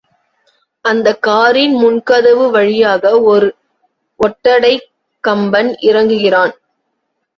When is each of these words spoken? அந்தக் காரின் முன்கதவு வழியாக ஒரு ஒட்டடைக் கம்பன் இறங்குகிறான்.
அந்தக் 0.85 1.21
காரின் 1.21 1.75
முன்கதவு 1.75 2.49
வழியாக 2.51 3.21
ஒரு 3.23 3.49
ஒட்டடைக் 4.19 4.87
கம்பன் 5.23 5.71
இறங்குகிறான். 5.81 6.55